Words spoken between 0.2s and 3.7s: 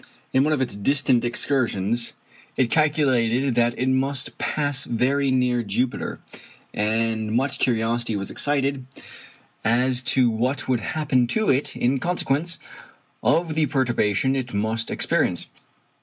In one of its distant excursions, it was calculated